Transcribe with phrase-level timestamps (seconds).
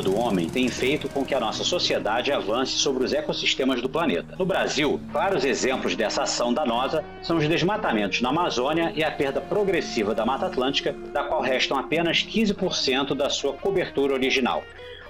[0.00, 4.36] do homem tem feito com que a nossa sociedade avance sobre os ecossistemas do planeta.
[4.38, 9.40] No Brasil, claros exemplos dessa ação danosa são os desmatamentos na Amazônia e a perda
[9.40, 14.62] progressiva da Mata Atlântica, da qual restam apenas 15% da sua cobertura original.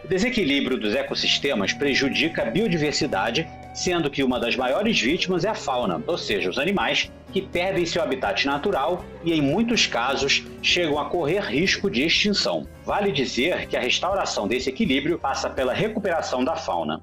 [0.05, 5.55] O desequilíbrio dos ecossistemas prejudica a biodiversidade, sendo que uma das maiores vítimas é a
[5.55, 11.01] fauna, ou seja, os animais que perdem seu habitat natural e, em muitos casos, chegam
[11.01, 12.65] a correr risco de extinção.
[12.85, 17.03] Vale dizer que a restauração desse equilíbrio passa pela recuperação da fauna.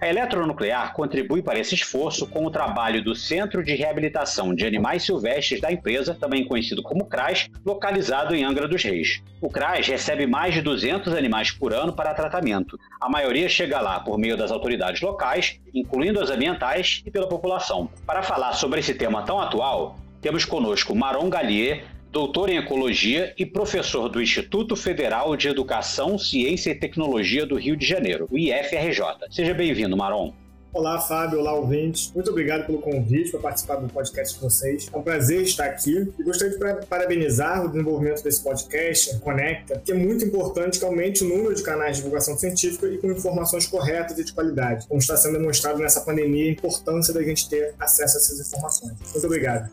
[0.00, 5.02] A eletronuclear contribui para esse esforço com o trabalho do Centro de Reabilitação de Animais
[5.02, 9.22] Silvestres da empresa, também conhecido como CRAS, localizado em Angra dos Reis.
[9.42, 12.78] O CRAS recebe mais de 200 animais por ano para tratamento.
[12.98, 17.90] A maioria chega lá por meio das autoridades locais, incluindo as ambientais e pela população.
[18.06, 23.46] Para falar sobre esse tema tão atual, temos conosco Maron Gallier, doutor em Ecologia e
[23.46, 29.28] professor do Instituto Federal de Educação, Ciência e Tecnologia do Rio de Janeiro, o IFRJ.
[29.30, 30.34] Seja bem-vindo, Maron.
[30.72, 31.40] Olá, Fábio.
[31.40, 32.12] Olá, ouvintes.
[32.14, 34.88] Muito obrigado pelo convite para participar do podcast de vocês.
[34.92, 39.90] É um prazer estar aqui e gostaria de parabenizar o desenvolvimento desse podcast, Conecta, que
[39.90, 43.66] é muito importante que aumente o número de canais de divulgação científica e com informações
[43.66, 47.74] corretas e de qualidade, como está sendo demonstrado nessa pandemia, a importância da gente ter
[47.78, 48.92] acesso a essas informações.
[49.12, 49.70] Muito obrigado.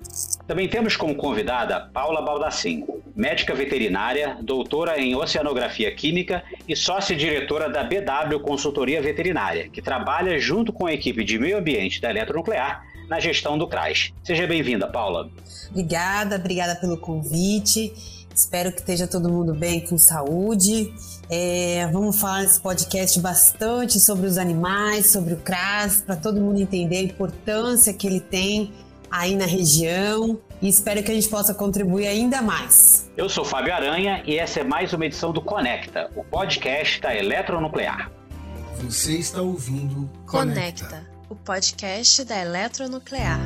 [0.48, 7.84] Também temos como convidada Paula Baldassin, médica veterinária, doutora em Oceanografia Química e sócia-diretora da
[7.84, 13.20] BW Consultoria Veterinária, que trabalha junto com a equipe de meio ambiente da Eletronuclear na
[13.20, 14.14] gestão do CRAS.
[14.24, 15.30] Seja bem-vinda, Paula.
[15.70, 17.94] Obrigada, obrigada pelo convite.
[18.34, 20.94] Espero que esteja todo mundo bem com saúde.
[21.30, 26.62] É, vamos falar nesse podcast bastante sobre os animais, sobre o CRAS, para todo mundo
[26.62, 28.72] entender a importância que ele tem
[29.10, 33.10] aí na região e espero que a gente possa contribuir ainda mais.
[33.16, 37.16] Eu sou Fábio Aranha e essa é mais uma edição do Conecta, o podcast da
[37.16, 38.12] Eletronuclear.
[38.82, 43.40] Você está ouvindo Conecta, Conecta o podcast da Eletronuclear.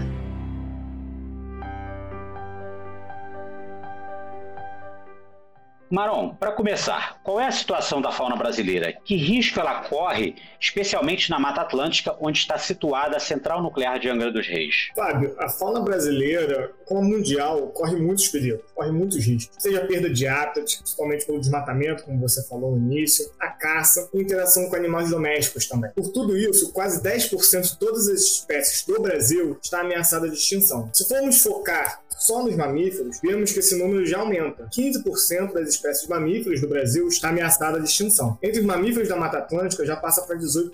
[5.91, 8.93] Maron, para começar, qual é a situação da fauna brasileira?
[9.03, 14.07] Que risco ela corre, especialmente na Mata Atlântica, onde está situada a central nuclear de
[14.07, 14.87] Angra dos Reis?
[14.95, 19.53] Fábio, a fauna brasileira, como mundial, corre muitos perigos, corre muitos riscos.
[19.61, 24.09] Seja a perda de hábitat, principalmente pelo desmatamento, como você falou no início, a caça
[24.13, 25.91] e interação com animais domésticos também.
[25.91, 30.89] Por tudo isso, quase 10% de todas as espécies do Brasil está ameaçada de extinção.
[30.93, 34.67] Se formos focar só nos mamíferos, vemos que esse número já aumenta.
[34.71, 38.37] 15% das espécies de mamíferos do Brasil está ameaçada de extinção.
[38.41, 40.71] Entre os mamíferos da Mata Atlântica já passa para 18%.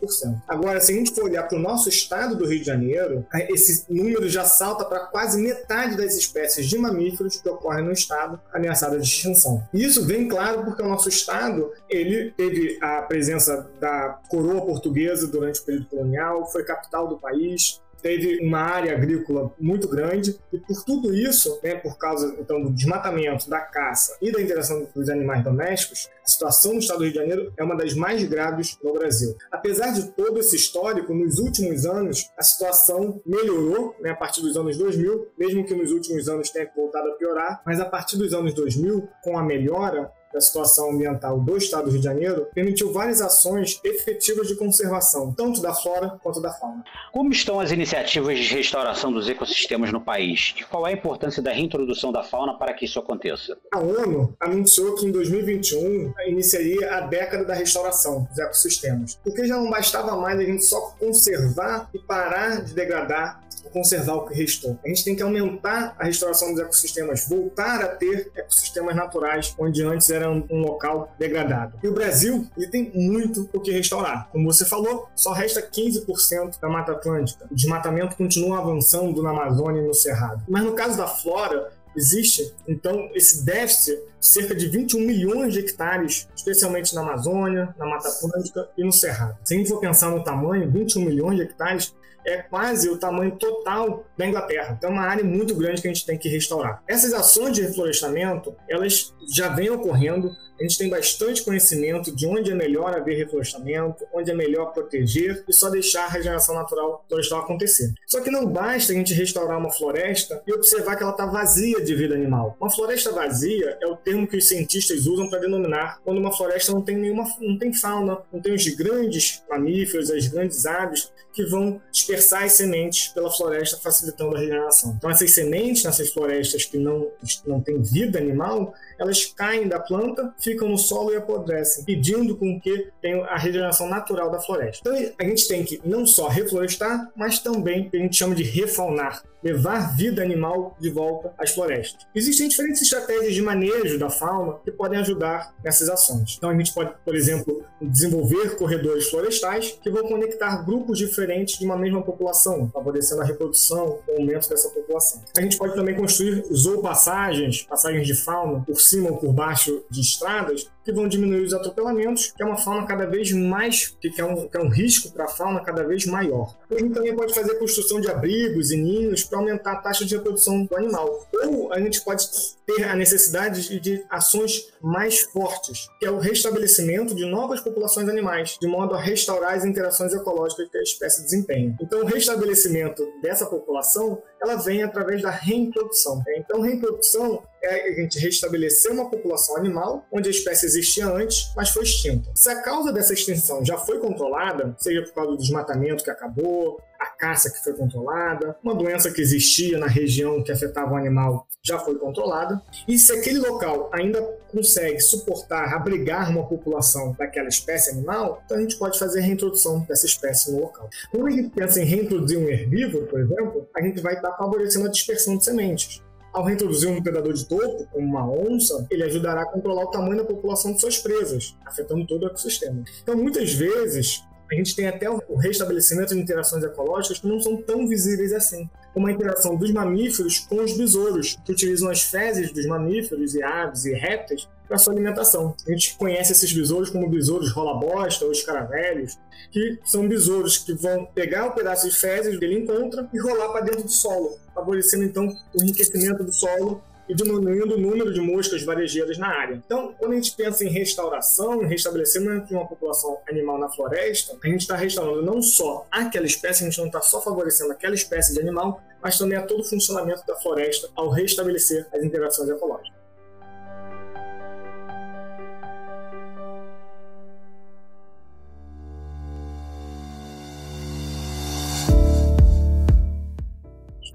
[0.48, 3.86] Agora, se a gente for olhar para o nosso estado do Rio de Janeiro, esse
[3.90, 9.02] número já salta para quase metade das espécies de mamíferos que ocorrem no estado ameaçadas
[9.02, 9.64] de extinção.
[9.74, 15.62] Isso vem claro porque o nosso estado ele teve a presença da coroa portuguesa durante
[15.62, 20.84] o período colonial, foi capital do país, teve uma área agrícola muito grande e por
[20.84, 25.44] tudo isso, né, por causa então do desmatamento, da caça e da interação dos animais
[25.44, 28.94] domésticos, a situação no estado do Rio de Janeiro é uma das mais graves no
[28.94, 29.36] Brasil.
[29.52, 34.56] Apesar de todo esse histórico, nos últimos anos a situação melhorou, né, a partir dos
[34.58, 38.34] anos 2000, mesmo que nos últimos anos tenha voltado a piorar, mas a partir dos
[38.34, 42.92] anos 2000, com a melhora da situação ambiental do Estado do Rio de Janeiro permitiu
[42.92, 46.84] várias ações efetivas de conservação, tanto da flora quanto da fauna.
[47.12, 51.42] Como estão as iniciativas de restauração dos ecossistemas no país e qual é a importância
[51.42, 53.58] da reintrodução da fauna para que isso aconteça?
[53.74, 59.58] A ONU anunciou que em 2021 iniciaria a década da restauração dos ecossistemas, porque já
[59.58, 63.47] não bastava mais a gente só conservar e parar de degradar
[63.78, 64.80] conservar o que restou.
[64.84, 69.84] A gente tem que aumentar a restauração dos ecossistemas, voltar a ter ecossistemas naturais onde
[69.84, 71.78] antes era um, local degradado.
[71.84, 74.30] E o Brasil ele tem muito o que restaurar.
[74.32, 77.46] Como você falou, só resta 15% da Mata Atlântica.
[77.50, 80.44] O desmatamento continua avançando na Amazônia e no Cerrado.
[80.48, 85.60] Mas no caso da flora, existe então esse déficit de cerca de 21 milhões de
[85.60, 89.38] hectares, especialmente na Amazônia, na Mata Atlântica e no Cerrado.
[89.44, 91.94] Se a gente for pensar no tamanho, 21 milhões de hectares
[92.28, 94.76] é quase o tamanho total da Inglaterra.
[94.78, 96.84] Então é uma área muito grande que a gente tem que restaurar.
[96.88, 102.52] Essas ações de reflorestamento, elas já vêm ocorrendo a gente tem bastante conhecimento de onde
[102.52, 107.42] é melhor haver reflorestamento, onde é melhor proteger e só deixar a regeneração natural florestal
[107.42, 107.94] acontecer.
[108.08, 111.80] Só que não basta a gente restaurar uma floresta e observar que ela está vazia
[111.82, 112.58] de vida animal.
[112.60, 116.72] Uma floresta vazia é o termo que os cientistas usam para denominar quando uma floresta
[116.72, 121.46] não tem nenhuma, não tem fauna, não tem os grandes mamíferos, as grandes aves que
[121.46, 121.80] vão
[122.18, 124.96] dispersar as sementes pela floresta, facilitando a regeneração.
[124.98, 127.08] Então, essas sementes nessas florestas que não,
[127.46, 132.60] não têm vida animal, elas caem da planta, ficam no solo e apodrecem, pedindo com
[132.60, 134.82] que tenha a regeneração natural da floresta.
[134.82, 139.24] Então a gente tem que não só reflorestar, mas também a gente chama de refaunar,
[139.44, 142.06] levar vida animal de volta às florestas.
[142.14, 146.36] Existem diferentes estratégias de manejo da fauna que podem ajudar nessas ações.
[146.38, 151.66] Então a gente pode, por exemplo, desenvolver corredores florestais que vão conectar grupos diferentes de
[151.66, 155.22] uma mesma população, favorecendo a reprodução o aumento dessa população.
[155.38, 160.02] A gente pode também construir zoopassagens, passagens de fauna por cima ou por baixo de
[160.02, 164.24] estradas, que vão diminuir os atropelamentos, que é uma fauna cada vez mais, que é
[164.24, 166.56] um, que é um risco para a fauna cada vez maior.
[166.72, 170.16] A gente também pode fazer construção de abrigos e ninhos para aumentar a taxa de
[170.16, 171.28] reprodução do animal.
[171.44, 172.26] Ou a gente pode
[172.66, 178.58] ter a necessidade de ações mais fortes, que é o restabelecimento de novas populações animais,
[178.62, 181.76] de modo a restaurar as interações ecológicas que a espécie desempenha.
[181.82, 186.22] Então, o restabelecimento dessa população ela vem através da reintrodução.
[186.38, 191.70] Então, reintrodução é a gente restabelecer uma população animal onde a espécie existia antes, mas
[191.70, 192.30] foi extinta.
[192.36, 196.80] Se a causa dessa extinção já foi controlada, seja por causa do desmatamento que acabou,
[197.00, 201.47] a caça que foi controlada, uma doença que existia na região que afetava o animal
[201.68, 204.22] já foi controlada, e se aquele local ainda
[204.52, 209.82] consegue suportar, abrigar uma população daquela espécie animal, então a gente pode fazer a reintrodução
[209.82, 210.90] dessa espécie no local.
[211.12, 214.88] Quando a gente pensa em reintroduzir um herbívoro, por exemplo, a gente vai estar favorecendo
[214.88, 216.02] a dispersão de sementes.
[216.34, 220.18] Ao reintroduzir um predador de topo, como uma onça, ele ajudará a controlar o tamanho
[220.18, 222.84] da população de suas presas, afetando todo o ecossistema.
[223.02, 227.58] Então, muitas vezes, a gente tem até o restabelecimento de interações ecológicas que não são
[227.58, 232.52] tão visíveis assim, como a interação dos mamíferos com os besouros, que utilizam as fezes
[232.52, 235.56] dos mamíferos e aves e répteis para sua alimentação.
[235.68, 239.16] A gente conhece esses besouros como besouros rola-bosta ou escaravelhos,
[239.52, 243.50] que são besouros que vão pegar um pedaço de fezes que ele encontra e rolar
[243.50, 248.20] para dentro do solo, favorecendo então o enriquecimento do solo e diminuindo o número de
[248.20, 249.56] moscas varejeiras na área.
[249.56, 254.38] Então, quando a gente pensa em restauração, em restabelecimento de uma população animal na floresta,
[254.44, 257.96] a gente está restaurando não só aquela espécie, a gente não está só favorecendo aquela
[257.96, 262.50] espécie de animal, mas também a todo o funcionamento da floresta ao restabelecer as interações
[262.50, 262.98] ecológicas.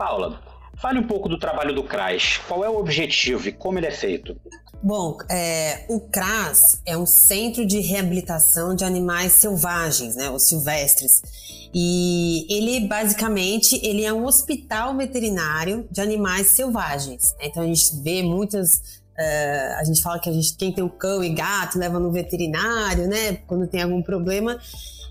[0.02, 0.51] Paula,
[0.82, 2.38] fale um pouco do trabalho do CRAS.
[2.48, 4.36] Qual é o objetivo e como ele é feito?
[4.82, 11.22] Bom, é, o CRAS é um centro de reabilitação de animais selvagens, né, os silvestres.
[11.72, 17.32] E ele basicamente ele é um hospital veterinário de animais selvagens.
[17.38, 17.46] Né?
[17.46, 20.88] Então a gente vê muitas Uh, a gente fala que a gente, quem tem um
[20.88, 23.36] cão e gato leva no veterinário, né?
[23.46, 24.58] Quando tem algum problema.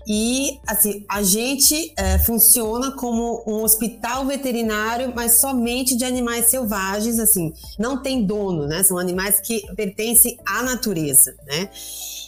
[0.06, 7.18] E assim, a gente é, funciona como um hospital veterinário, mas somente de animais selvagens,
[7.18, 8.82] assim, não tem dono, né?
[8.82, 11.68] São animais que pertencem à natureza, né?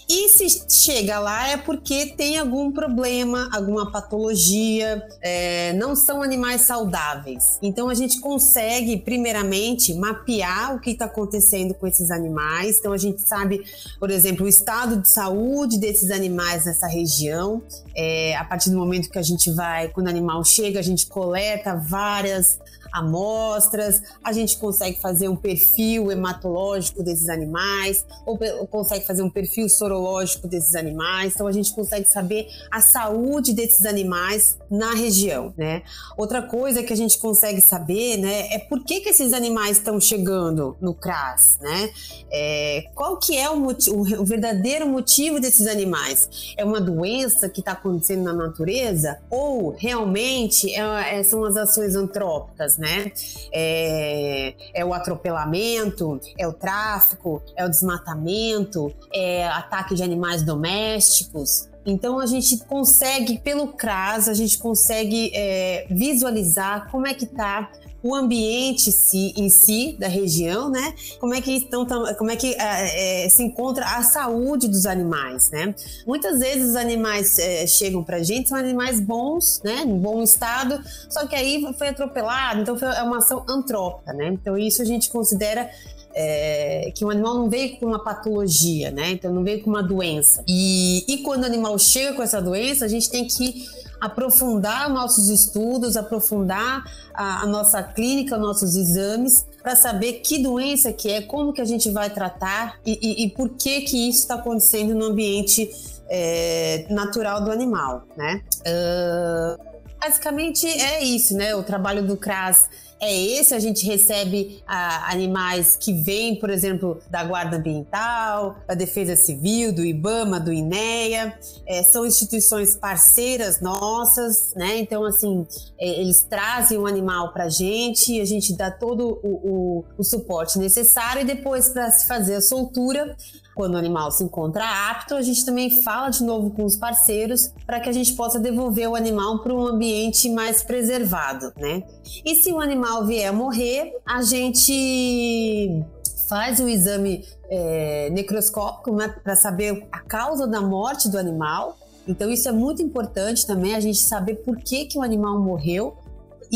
[0.09, 6.63] E se chega lá é porque tem algum problema, alguma patologia, é, não são animais
[6.63, 7.59] saudáveis.
[7.63, 12.79] Então a gente consegue, primeiramente, mapear o que está acontecendo com esses animais.
[12.79, 13.65] Então a gente sabe,
[13.99, 17.63] por exemplo, o estado de saúde desses animais nessa região.
[17.97, 21.07] É, a partir do momento que a gente vai, quando o animal chega, a gente
[21.07, 22.59] coleta várias
[22.95, 29.69] amostras, a gente consegue fazer um perfil hematológico desses animais, ou, consegue fazer um perfil
[29.69, 35.83] sorológico desses animais, então a gente consegue saber a saúde desses animais na região, né?
[36.17, 40.01] Outra coisa que a gente consegue saber, né, é por que, que esses animais estão
[40.01, 41.91] chegando no CRAS, né?
[42.31, 46.55] É, qual que é o, motivo, o verdadeiro motivo desses animais?
[46.57, 51.97] É uma doença que está acontecendo na natureza ou realmente é, é, são as ações
[51.97, 53.11] antrópicas, né?
[53.53, 61.69] É, é o atropelamento, é o tráfico, é o desmatamento, é ataque de animais domésticos.
[61.87, 67.71] Então a gente consegue, pelo CRAS, a gente consegue é, visualizar como é que está
[68.05, 70.95] o ambiente si, em si da região, né?
[71.19, 71.87] Como é que estão,
[72.19, 75.75] como é que é, é, se encontra a saúde dos animais, né?
[76.07, 79.85] Muitas vezes os animais é, chegam para a gente são animais bons, né?
[79.87, 84.29] Em bom estado, só que aí foi atropelado, então foi uma ação antrópica, né?
[84.29, 85.71] Então isso a gente considera
[86.15, 89.13] é, que o animal não veio com uma patologia, né?
[89.13, 90.45] Então não veio com uma doença.
[90.47, 93.67] E, e quando o animal chega com essa doença, a gente tem que
[94.05, 96.85] aprofundar nossos estudos, aprofundar
[97.15, 101.65] a, a nossa clínica, nossos exames, para saber que doença que é, como que a
[101.65, 105.71] gente vai tratar e, e, e por que que isso está acontecendo no ambiente
[106.09, 108.43] é, natural do animal, né?
[108.61, 109.74] Uh,
[110.05, 111.55] basicamente é isso, né?
[111.55, 112.69] O trabalho do CRAS
[113.01, 113.55] é esse.
[113.55, 119.73] A gente recebe ah, animais que vêm, por exemplo, da Guarda Ambiental, da Defesa Civil,
[119.73, 121.39] do IBAMA, do INEA.
[121.67, 124.77] É, são instituições parceiras nossas, né?
[124.79, 125.47] Então, assim,
[125.79, 130.05] é, eles trazem o animal para a gente, a gente dá todo o, o, o
[130.05, 133.17] suporte necessário e depois, para se fazer a soltura,
[133.55, 137.53] quando o animal se encontra apto, a gente também fala de novo com os parceiros
[137.65, 141.85] para que a gente possa devolver o animal para um ambiente mais preservado, né?
[142.25, 145.83] E se o animal vier a morrer, a gente
[146.29, 151.77] faz o exame é, necroscópico né, para saber a causa da morte do animal.
[152.07, 155.97] Então isso é muito importante também a gente saber por que, que o animal morreu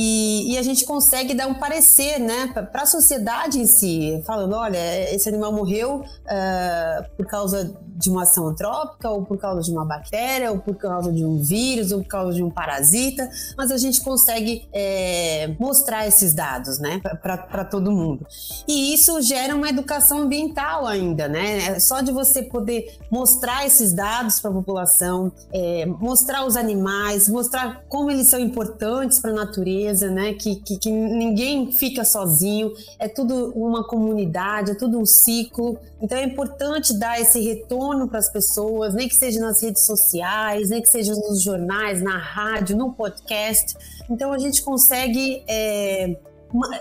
[0.00, 4.55] e, e, a gente consegue dar um parecer, né, para a sociedade em si, falando,
[4.55, 4.78] olha,
[5.12, 9.85] esse animal morreu uh, por causa de uma ação antrópica, ou por causa de uma
[9.85, 13.76] bactéria, ou por causa de um vírus, ou por causa de um parasita, mas a
[13.76, 18.25] gente consegue é, mostrar esses dados, né, para todo mundo.
[18.69, 23.93] E isso gera uma educação ambiental ainda, né, é só de você poder mostrar esses
[23.93, 29.35] dados para a população, é, mostrar os animais, mostrar como eles são importantes para a
[29.35, 30.35] natureza né?
[30.35, 35.78] Que, que, que, ninguém fica sozinho, é tudo uma comunidade, é tudo um ciclo.
[36.00, 40.71] Então é importante dar esse retorno para as pessoas, nem que seja nas redes sociais,
[40.71, 43.76] nem que seja nos jornais, na rádio, no podcast.
[44.11, 46.16] Então a gente consegue é,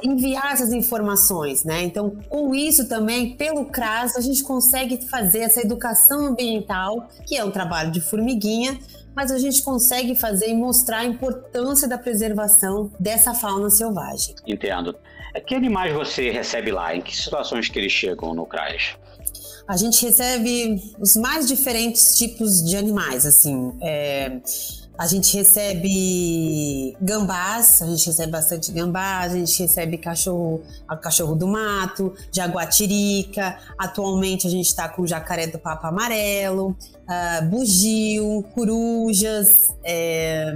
[0.01, 1.83] enviar essas informações, né?
[1.83, 7.43] Então, com isso também, pelo CRAS, a gente consegue fazer essa educação ambiental, que é
[7.43, 8.79] um trabalho de formiguinha,
[9.17, 14.35] mas a gente consegue fazer e mostrar a importância da preservação dessa fauna selvagem.
[14.45, 14.95] Entendo.
[15.47, 16.95] Que animais você recebe lá?
[16.95, 18.95] Em que situações que eles chegam no CRAS?
[19.67, 23.75] A gente recebe os mais diferentes tipos de animais, assim.
[23.81, 24.39] É,
[24.97, 30.63] a gente recebe gambás, a gente recebe bastante gambá, a gente recebe cachorro,
[31.01, 33.57] cachorro do mato, jaguatirica.
[33.77, 39.75] Atualmente a gente está com jacaré do papo amarelo, uh, bugio, corujas.
[39.83, 40.53] É...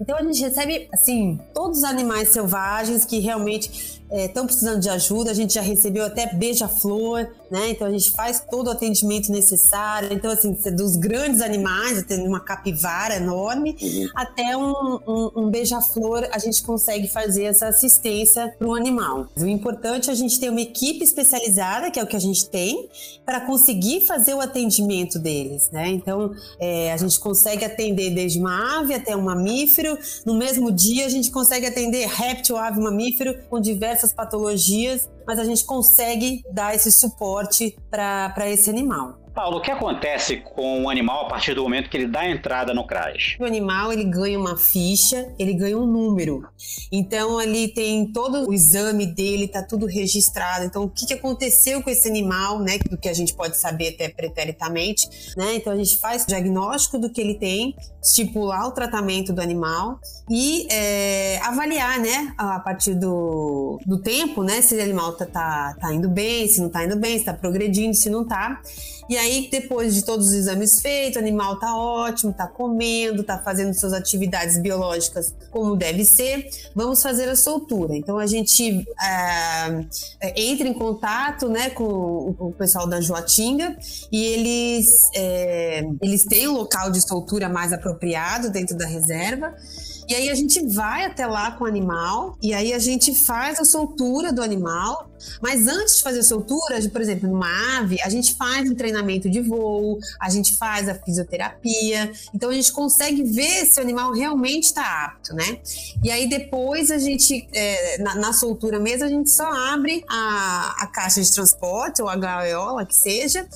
[0.00, 4.88] Então a gente recebe assim todos os animais selvagens que realmente estão é, precisando de
[4.88, 5.30] ajuda.
[5.30, 7.70] A gente já recebeu até beija-flor, né?
[7.70, 10.12] Então a gente faz todo o atendimento necessário.
[10.12, 14.08] Então, assim, dos grandes animais, tem uma capivara enorme, uhum.
[14.14, 14.72] até um,
[15.06, 19.28] um, um beija-flor, a gente consegue fazer essa assistência para o animal.
[19.36, 22.48] O importante é a gente ter uma equipe especializada, que é o que a gente
[22.48, 22.88] tem,
[23.24, 25.88] para conseguir fazer o atendimento deles, né?
[25.88, 29.98] Então, é, a gente consegue atender desde uma ave até um mamífero.
[30.24, 35.38] No mesmo dia, a gente consegue atender réptil, ave, mamífero com diversas diversas patologias, mas
[35.38, 39.21] a gente consegue dar esse suporte para esse animal.
[39.34, 42.30] Paulo, o que acontece com o animal a partir do momento que ele dá a
[42.30, 43.36] entrada no CRAS?
[43.40, 46.46] O animal ele ganha uma ficha, ele ganha um número.
[46.90, 50.66] Então ali tem todo o exame dele, tá tudo registrado.
[50.66, 52.78] Então o que, que aconteceu com esse animal, né?
[52.90, 55.54] Do que a gente pode saber até preteritamente, né?
[55.54, 59.98] Então a gente faz o diagnóstico do que ele tem, estipular o tratamento do animal
[60.30, 62.34] e é, avaliar, né?
[62.36, 64.60] A partir do, do tempo, né?
[64.60, 67.32] Se o animal tá, tá, tá indo bem, se não tá indo bem, se tá
[67.32, 68.60] progredindo, se não tá.
[69.08, 73.38] E aí, depois de todos os exames feitos, o animal tá ótimo, tá comendo, tá
[73.38, 77.96] fazendo suas atividades biológicas como deve ser, vamos fazer a soltura.
[77.96, 83.76] Então, a gente é, entra em contato né, com o pessoal da Joatinga
[84.10, 89.54] e eles, é, eles têm um local de soltura mais apropriado dentro da reserva.
[90.08, 93.60] E aí a gente vai até lá com o animal e aí a gente faz
[93.60, 95.10] a soltura do animal.
[95.40, 99.30] Mas antes de fazer a soltura, por exemplo, numa ave, a gente faz um treinamento
[99.30, 102.10] de voo, a gente faz a fisioterapia.
[102.34, 105.60] Então a gente consegue ver se o animal realmente está apto, né?
[106.02, 110.74] E aí depois a gente, é, na, na, soltura mesmo, a gente só abre a,
[110.80, 113.46] a caixa de transporte ou a gaiola que seja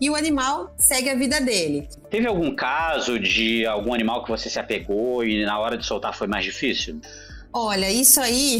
[0.00, 1.88] e o animal segue a vida dele.
[2.10, 6.14] Teve algum caso de algum animal que você se apegou e na hora de soltar
[6.14, 7.00] foi mais difícil?
[7.56, 8.58] Olha, isso aí,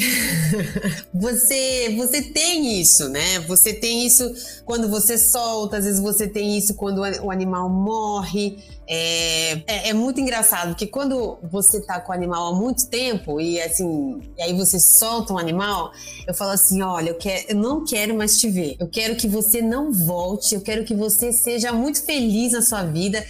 [1.12, 3.40] você, você tem isso, né?
[3.40, 4.32] Você tem isso
[4.64, 8.56] quando você solta, às vezes você tem isso quando o animal morre.
[8.86, 13.40] É, é, é, muito engraçado, porque quando você tá com o animal há muito tempo
[13.40, 15.90] e assim, e aí você solta um animal,
[16.28, 18.76] eu falo assim: olha, eu, eu não quero mais te ver.
[18.78, 22.84] Eu quero que você não volte, eu quero que você seja muito feliz na sua
[22.84, 23.24] vida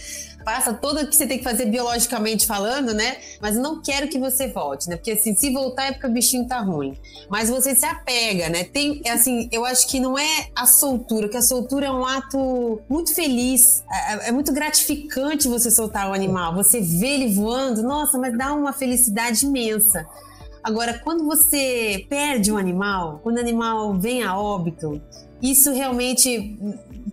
[0.45, 3.17] passa toda o que você tem que fazer biologicamente falando, né?
[3.41, 4.95] Mas não quero que você volte, né?
[4.95, 6.95] Porque assim, se voltar é porque o bichinho tá ruim.
[7.27, 8.63] Mas você se apega, né?
[8.63, 12.79] Tem, assim, eu acho que não é a soltura, que a soltura é um ato
[12.87, 16.53] muito feliz, é, é muito gratificante você soltar o animal.
[16.53, 20.05] Você vê ele voando, nossa, mas dá uma felicidade imensa.
[20.63, 25.01] Agora, quando você perde um animal, quando o animal vem a óbito,
[25.41, 26.57] isso realmente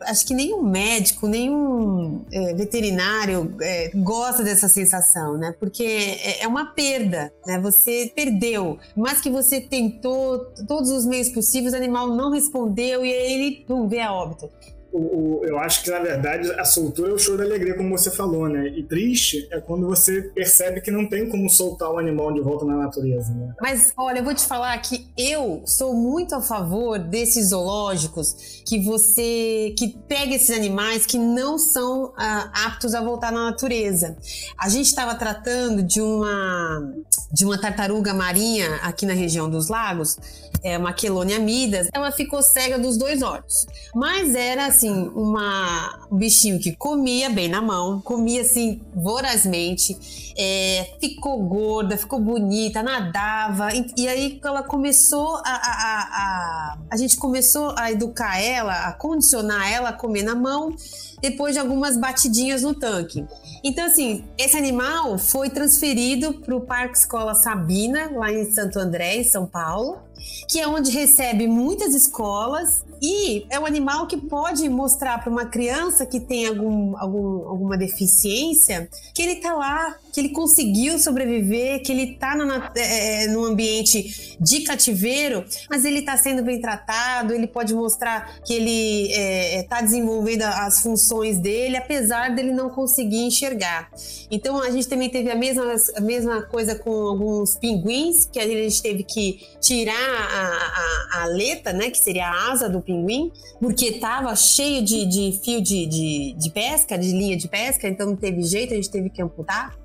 [0.02, 5.54] acho que nenhum médico, nenhum é, veterinário é, gosta dessa sensação, né?
[5.58, 7.58] Porque é, é, uma perda, né?
[7.60, 13.12] Você perdeu, mas que você tentou todos os meios possíveis, o animal não respondeu e
[13.12, 14.48] aí ele pum, vê a óbito
[14.92, 17.96] o, o, eu acho que, na verdade, a soltura é o show da alegria, como
[17.96, 18.68] você falou, né?
[18.68, 22.64] E triste é quando você percebe que não tem como soltar o animal de volta
[22.66, 23.54] na natureza, né?
[23.60, 28.80] Mas, olha, eu vou te falar que eu sou muito a favor desses zoológicos que
[28.80, 29.74] você...
[29.78, 34.16] que pega esses animais que não são ah, aptos a voltar na natureza.
[34.58, 36.92] A gente estava tratando de uma...
[37.32, 40.18] de uma tartaruga marinha aqui na região dos lagos,
[40.62, 43.66] é uma Quelônia midas, ela ficou cega dos dois olhos.
[43.94, 49.96] Mas era, assim, uma, um bichinho que comia bem na mão, comia assim vorazmente,
[50.36, 53.72] é, ficou gorda, ficou bonita, nadava.
[53.72, 56.78] E, e aí ela começou a, a, a, a.
[56.90, 60.74] A gente começou a educar ela, a condicionar ela a comer na mão
[61.20, 63.24] depois de algumas batidinhas no tanque.
[63.62, 69.18] Então, assim, esse animal foi transferido para o Parque Escola Sabina, lá em Santo André,
[69.18, 70.00] em São Paulo,
[70.48, 75.44] que é onde recebe muitas escolas e é um animal que pode mostrar para uma
[75.44, 81.82] criança que tem algum, algum, alguma deficiência que ele está lá, que ele conseguiu sobreviver,
[81.82, 82.36] que ele está
[82.76, 88.40] é, é, num ambiente de cativeiro, mas ele está sendo bem tratado, ele pode mostrar
[88.44, 93.90] que ele está é, é tá desenvolvendo as funções dele, apesar dele não conseguir enxergar.
[94.30, 98.46] Então a gente também teve a mesma, a mesma coisa com alguns pinguins, que a
[98.46, 102.91] gente teve que tirar a, a, a aleta, né, que seria a asa do pinguim
[102.92, 107.88] pinguim, porque estava cheio de, de fio de, de, de pesca, de linha de pesca,
[107.88, 109.76] então não teve jeito, a gente teve que amputar.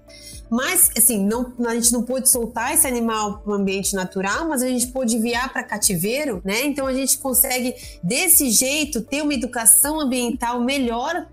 [0.49, 4.61] Mas, assim, não, a gente não pôde soltar esse animal para o ambiente natural, mas
[4.61, 6.65] a gente pôde enviar para cativeiro, né?
[6.65, 11.27] Então a gente consegue, desse jeito, ter uma educação ambiental melhor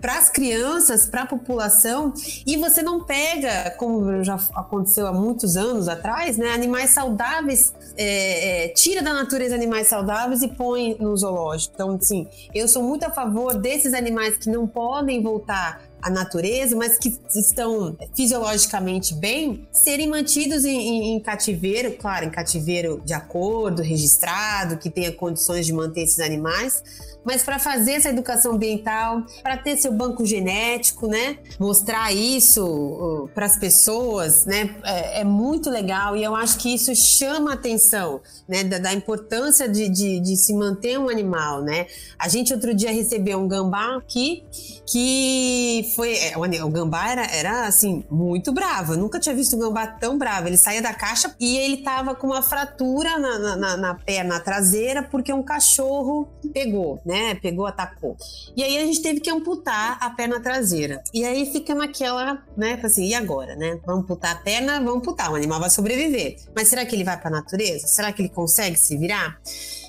[0.00, 2.12] para as crianças, para a população.
[2.46, 6.50] E você não pega, como já aconteceu há muitos anos atrás, né?
[6.52, 11.74] Animais saudáveis, é, é, tira da natureza animais saudáveis e põe no zoológico.
[11.74, 16.76] Então, assim, eu sou muito a favor desses animais que não podem voltar a natureza,
[16.76, 23.14] mas que estão fisiologicamente bem, serem mantidos em, em, em, cativeiro, claro, em cativeiro de
[23.14, 26.82] acordo, registrado, que tenha condições de manter esses animais,
[27.24, 31.38] mas para fazer essa educação ambiental, para ter seu banco genético, né?
[31.58, 34.76] Mostrar isso para as pessoas, né?
[34.84, 38.62] É, é, muito legal e eu acho que isso chama a atenção, né?
[38.62, 41.86] Da, da importância de, de, de, se manter um animal, né?
[42.18, 44.44] A gente outro dia recebeu um gambá aqui
[44.86, 46.16] que foi.
[46.16, 48.94] É, o gambá era, era assim, muito bravo.
[48.94, 50.48] Eu nunca tinha visto um gambá tão bravo.
[50.48, 55.02] Ele saía da caixa e ele tava com uma fratura na, na, na perna traseira
[55.02, 57.34] porque um cachorro pegou, né?
[57.36, 58.16] Pegou, atacou.
[58.56, 61.02] E aí a gente teve que amputar a perna traseira.
[61.12, 62.78] E aí fica naquela, né?
[62.82, 63.78] Assim, e agora, né?
[63.86, 65.30] Vamos amputar a perna, vamos amputar.
[65.30, 66.36] O animal vai sobreviver.
[66.54, 67.86] Mas será que ele vai para a natureza?
[67.86, 69.38] Será que ele consegue se virar?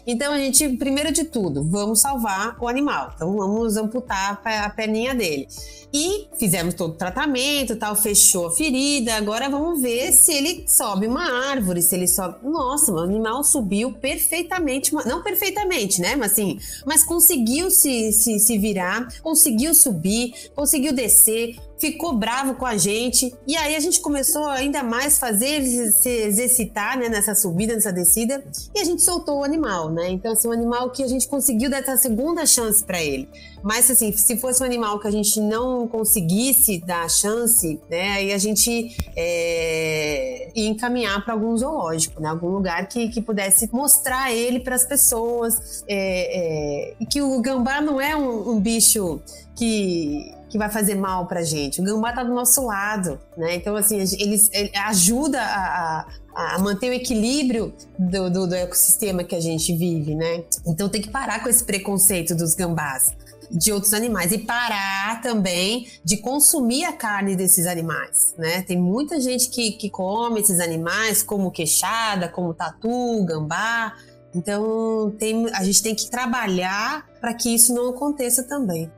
[0.07, 3.11] Então a gente, primeiro de tudo, vamos salvar o animal.
[3.15, 5.47] Então vamos amputar a perninha dele.
[5.91, 9.15] E fizemos todo o tratamento, tal, fechou a ferida.
[9.15, 12.35] Agora vamos ver se ele sobe uma árvore, se ele sobe.
[12.43, 16.15] Nossa, o animal subiu perfeitamente, não perfeitamente, né?
[16.15, 22.65] Mas assim, mas conseguiu se, se, se virar, conseguiu subir, conseguiu descer, ficou bravo com
[22.65, 23.33] a gente.
[23.47, 27.91] E aí a gente começou ainda mais fazer ele se exercitar né, nessa subida, nessa
[27.91, 28.43] descida.
[28.73, 30.09] E a gente soltou o animal, né?
[30.09, 33.27] Então, assim, um animal que a gente conseguiu dar essa segunda chance para ele.
[33.63, 38.13] Mas, assim, se fosse um animal que a gente não conseguisse dar a chance, né?
[38.13, 42.29] Aí a gente é, ia encaminhar para algum zoológico, né?
[42.29, 45.83] Algum lugar que, que pudesse mostrar ele para as pessoas.
[45.87, 49.19] É, é, que o gambá não é um, um bicho
[49.55, 51.81] que que vai fazer mal pra gente.
[51.81, 53.55] O gambá tá do nosso lado, né?
[53.55, 59.21] Então, assim, ele, ele ajuda a, a, a, manter o equilíbrio do, do, do, ecossistema
[59.21, 60.45] que a gente vive, né?
[60.65, 63.11] Então tem que parar com esse preconceito dos gambás.
[63.51, 68.63] De outros animais e parar também de consumir a carne desses animais, né?
[68.63, 73.93] Tem muita gente que, que come esses animais, como queixada, como tatu, gambá.
[74.33, 78.89] Então tem, a gente tem que trabalhar para que isso não aconteça também.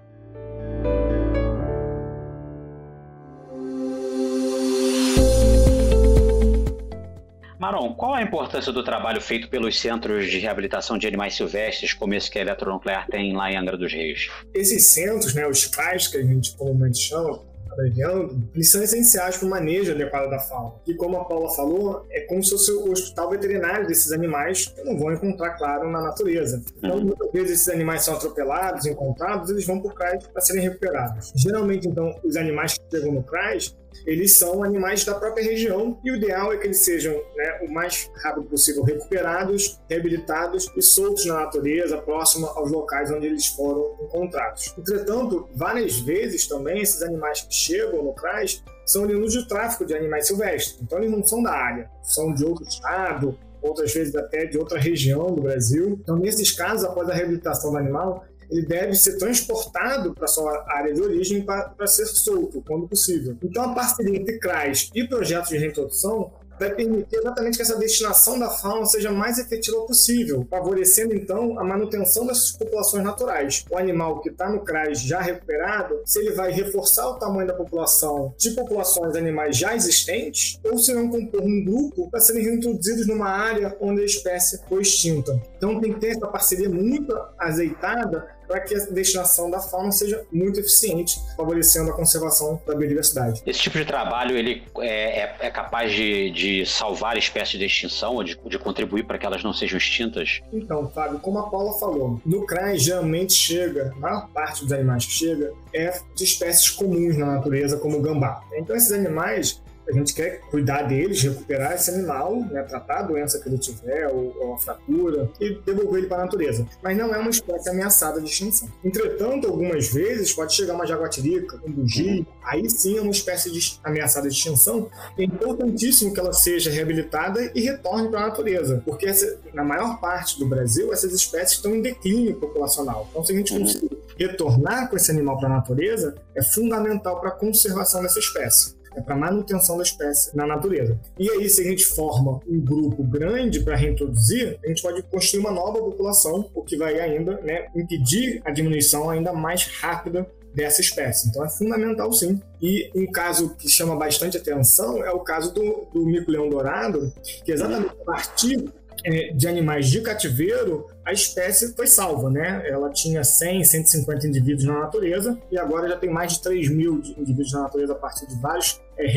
[7.67, 12.13] Aron, qual a importância do trabalho feito pelos centros de reabilitação de animais silvestres, como
[12.13, 14.29] esse que a Eletronuclear tem lá em Angra dos Reis?
[14.53, 19.45] Esses centros, né, os CAIs, que a gente comumente chama, abreviando, eles são essenciais para
[19.45, 20.75] o manejo adequado da fauna.
[20.87, 24.81] E como a Paula falou, é como se fosse o hospital veterinário desses animais que
[24.83, 26.63] não vão encontrar, claro, na natureza.
[26.77, 30.63] Então, muitas vezes esses animais são atropelados, encontrados, eles vão para o CRAS para serem
[30.63, 31.33] recuperados.
[31.35, 33.75] Geralmente, então, os animais que chegam no CRAS,
[34.05, 37.71] eles são animais da própria região e o ideal é que eles sejam né, o
[37.71, 43.95] mais rápido possível recuperados, reabilitados e soltos na natureza, próximo aos locais onde eles foram
[44.01, 44.73] encontrados.
[44.77, 49.93] Entretanto, várias vezes também esses animais que chegam no CRAS são oriundos de tráfico de
[49.93, 54.45] animais silvestres, então eles não são da área, são de outro estado, outras vezes até
[54.45, 55.97] de outra região do Brasil.
[56.01, 60.93] Então, nesses casos, após a reabilitação do animal, ele deve ser transportado para sua área
[60.93, 63.37] de origem para ser solto quando possível.
[63.43, 68.39] Então, a parceria entre CRAS e projetos de reintrodução vai permitir exatamente que essa destinação
[68.39, 73.65] da fauna seja mais efetiva possível, favorecendo então a manutenção dessas populações naturais.
[73.69, 77.53] O animal que está no CRAS já recuperado, se ele vai reforçar o tamanho da
[77.53, 82.43] população de populações de animais já existentes, ou se não compor um grupo para serem
[82.43, 85.39] reintroduzidos numa área onde a espécie foi extinta.
[85.57, 90.25] Então tem que ter essa parceria muito azeitada para que a destinação da fauna seja
[90.31, 93.41] muito eficiente, favorecendo a conservação da biodiversidade.
[93.45, 98.15] Esse tipo de trabalho ele é, é, é capaz de, de, salvar espécies de extinção
[98.15, 100.41] ou de, de contribuir para que elas não sejam extintas?
[100.51, 105.05] Então, Fábio, como a Paula falou, no CRAS geralmente chega, a maior parte dos animais
[105.05, 108.41] que chega é de espécies comuns na natureza, como o gambá.
[108.53, 113.39] Então, esses animais a gente quer cuidar deles, recuperar esse animal, né, tratar a doença
[113.39, 116.65] que ele tiver, ou, ou a fratura, e devolver ele para a natureza.
[116.83, 118.69] Mas não é uma espécie ameaçada de extinção.
[118.83, 123.79] Entretanto, algumas vezes pode chegar uma jaguatirica, um bugi, aí sim é uma espécie de
[123.83, 124.89] ameaçada de extinção.
[125.17, 129.99] É importantíssimo que ela seja reabilitada e retorne para a natureza, porque essa, na maior
[129.99, 133.07] parte do Brasil, essas espécies estão em declínio populacional.
[133.09, 133.59] Então, se a gente uhum.
[133.61, 138.76] conseguir retornar com esse animal para a natureza, é fundamental para a conservação dessa espécie
[138.97, 140.99] é para manutenção da espécie na natureza.
[141.19, 145.41] E aí, se a gente forma um grupo grande para reintroduzir, a gente pode construir
[145.41, 150.81] uma nova população, o que vai ainda né, impedir a diminuição ainda mais rápida dessa
[150.81, 151.29] espécie.
[151.29, 152.41] Então é fundamental sim.
[152.59, 157.13] E um caso que chama bastante atenção é o caso do, do mico-leão dourado,
[157.45, 158.86] que exatamente a partir é,
[159.35, 162.63] de animais de cativeiro, a espécie foi salva, né?
[162.67, 167.01] Ela tinha 100, 150 indivíduos na natureza e agora já tem mais de 3 mil
[167.17, 169.07] indivíduos na natureza a partir de vários, é,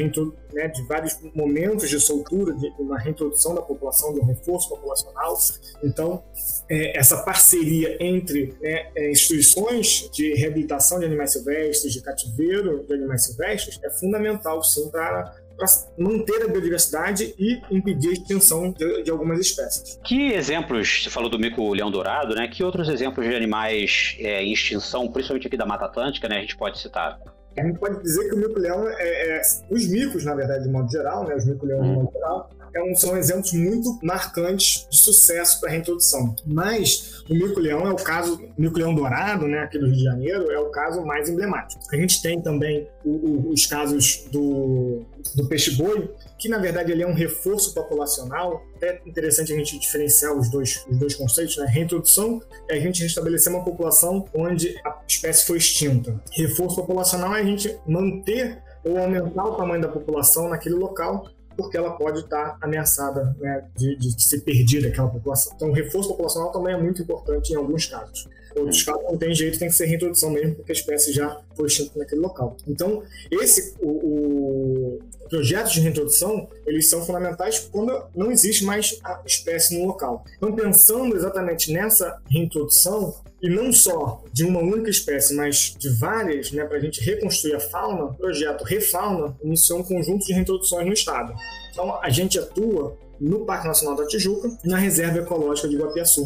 [0.53, 5.37] né, de vários momentos de soltura, de uma reintrodução da população, de um reforço populacional.
[5.83, 6.23] Então,
[6.69, 12.95] é, essa parceria entre né, é, instituições de reabilitação de animais silvestres, de cativeiro de
[12.95, 15.69] animais silvestres, é fundamental, sim, para para
[15.99, 20.01] manter a biodiversidade e impedir a extinção de, de, algumas espécies.
[20.03, 22.49] Que exemplos, você falou do mico-leão dourado, né?
[22.49, 26.41] Que outros exemplos de animais é, em extinção, principalmente aqui da Mata Atlântica, né, a
[26.41, 27.19] gente pode citar?
[27.61, 30.91] A gente pode dizer que o mico-leão é, é, Os micos, na verdade, de modo
[30.91, 31.37] geral, né?
[31.37, 31.91] Os mico-leões hum.
[31.91, 36.35] de modo geral, é um, são exemplos muito marcantes de sucesso para a reintrodução.
[36.47, 40.51] Mas o mico-leão é o caso, o mico-leão dourado, né, aqui no Rio de Janeiro,
[40.51, 41.83] é o caso mais emblemático.
[41.93, 45.03] A gente tem também o, o, os casos do,
[45.35, 48.65] do peixe-boi, que na verdade ele é um reforço populacional.
[48.81, 51.67] É interessante a gente diferenciar os dois, os dois conceitos, né?
[51.67, 56.19] Reintrodução é a gente restabelecer uma população onde a espécie foi extinta.
[56.33, 61.29] Reforço populacional é a gente manter ou aumentar o tamanho da população naquele local
[61.61, 65.53] porque ela pode estar ameaçada né, de, de ser perdida aquela população.
[65.55, 68.27] Então, o reforço populacional também é muito importante em alguns casos.
[68.57, 71.67] Outros casos não tem jeito, tem que ser reintrodução mesmo, porque a espécie já foi
[71.67, 72.57] extinta naquele local.
[72.67, 79.21] Então, esse, o, o projetos de reintrodução, eles são fundamentais quando não existe mais a
[79.25, 80.25] espécie no local.
[80.37, 86.53] Então, pensando exatamente nessa reintrodução, e não só de uma única espécie, mas de várias,
[86.53, 90.87] né, para a gente reconstruir a fauna, o projeto Refauna iniciou um conjunto de reintroduções
[90.87, 91.35] no estado.
[91.73, 96.25] Então, a gente atua no Parque Nacional da Tijuca e na Reserva Ecológica de Guapiaçu.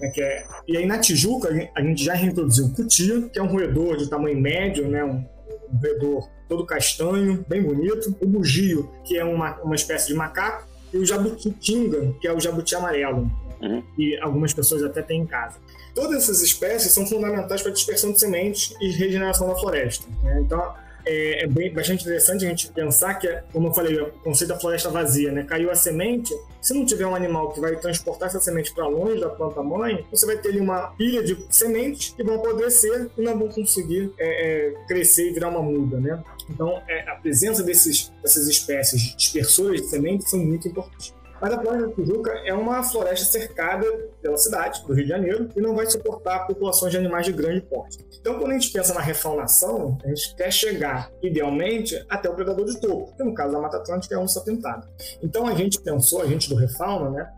[0.00, 0.46] Né, que é...
[0.66, 4.08] E aí, na Tijuca, a gente já reintroduziu o cutia, que é um roedor de
[4.08, 5.24] tamanho médio, né, um,
[5.70, 8.16] um roedor todo castanho, bem bonito.
[8.20, 10.66] O bugio, que é uma, uma espécie de macaco.
[10.92, 13.28] E o jabuti-tinga, que é o jabuti amarelo,
[13.60, 13.82] uhum.
[13.96, 15.58] que algumas pessoas até têm em casa.
[15.94, 20.06] Todas essas espécies são fundamentais para a dispersão de sementes e regeneração da floresta.
[20.22, 20.40] Né?
[20.40, 20.74] Então,
[21.06, 24.58] é, é bem, bastante interessante a gente pensar que, como eu falei, o conceito da
[24.58, 25.44] floresta vazia, né?
[25.44, 29.20] Caiu a semente, se não tiver um animal que vai transportar essa semente para longe
[29.20, 33.22] da planta mãe, você vai ter ali uma pilha de sementes que vão apodrecer e
[33.22, 36.22] não vão conseguir é, é, crescer e virar uma muda, né?
[36.48, 41.12] Então, é, a presença desses, dessas espécies dispersoras de sementes são muito importantes.
[41.40, 43.86] Mas a Floresta da Tijuca é uma floresta cercada
[44.22, 47.60] pela cidade do Rio de Janeiro e não vai suportar populações de animais de grande
[47.62, 47.98] porte.
[48.20, 52.64] Então, quando a gente pensa na refaunação, a gente quer chegar, idealmente, até o predador
[52.64, 54.88] de topo, que no caso da Mata Atlântica é a onça pintada.
[55.22, 57.30] Então, a gente pensou, a gente do Refauna, né,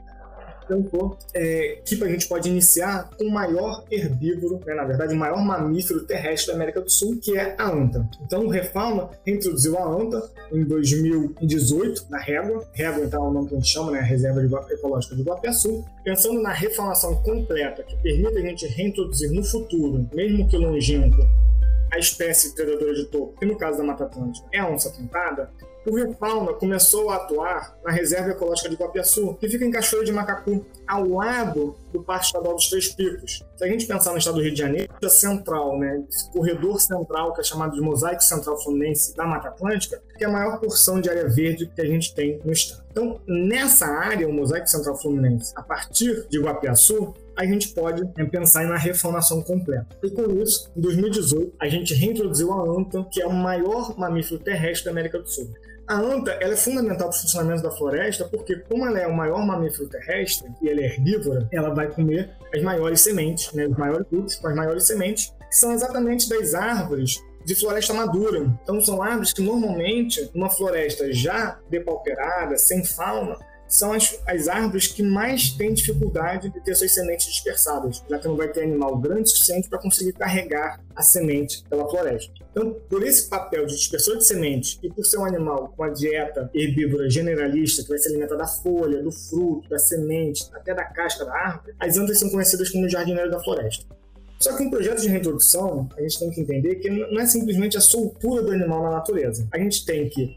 [1.35, 5.43] é, que a gente pode iniciar com o maior herbívoro, né, na verdade, o maior
[5.43, 8.09] mamífero terrestre da América do Sul, que é a anta.
[8.25, 12.67] Então, o Refauna introduziu a anta em 2018 na Régua.
[12.73, 15.85] Régua, então, é o nome que a gente chama, né, Reserva Ecológica de Guapiaçu.
[16.05, 21.19] Pensando na refaunação completa, que permite a gente reintroduzir no futuro, mesmo que longínquo,
[21.92, 25.51] a espécie predadora de topo, que no caso da Mata Atlântica é a onça pintada,
[25.87, 30.05] o Rio Fauna começou a atuar na Reserva Ecológica de Guapiaçu, que fica em Cachoeiro
[30.05, 33.44] de Macacu, ao lado do Parque Estadual dos Três Picos.
[33.57, 36.81] Se a gente pensar no estado do Rio de Janeiro, a central, né, esse corredor
[36.81, 40.59] central, que é chamado de Mosaico Central Fluminense da Mata Atlântica, que é a maior
[40.59, 42.83] porção de área verde que a gente tem no estado.
[42.90, 48.25] Então, nessa área, o Mosaico Central Fluminense, a partir de Guapiaçu, a gente pode né,
[48.25, 49.87] pensar em uma reformação completa.
[50.03, 54.38] E com isso, em 2018, a gente reintroduziu a anta, que é o maior mamífero
[54.40, 55.53] terrestre da América do Sul.
[55.87, 59.14] A anta ela é fundamental para o funcionamento da floresta porque, como ela é o
[59.14, 63.77] maior mamífero terrestre e ela é herbívora, ela vai comer as maiores sementes, né, os
[63.77, 68.44] maiores frutos com as maiores sementes, que são exatamente das árvores de floresta madura.
[68.62, 73.38] Então, são árvores que normalmente, numa floresta já depauperada, sem fauna,
[73.69, 78.29] são as, as árvores que mais têm dificuldade de ter suas sementes dispersadas, já que
[78.29, 82.33] não vai ter animal grande o suficiente para conseguir carregar a semente pela floresta.
[82.51, 85.91] Então, por esse papel de dispersor de sementes e por ser um animal com a
[85.91, 90.85] dieta herbívora generalista, que vai se alimentar da folha, do fruto, da semente, até da
[90.85, 93.85] casca da árvore, as antas são conhecidas como jardineiro da floresta.
[94.38, 97.77] Só que um projeto de reintrodução, a gente tem que entender que não é simplesmente
[97.77, 99.46] a soltura do animal na natureza.
[99.53, 100.37] A gente tem que,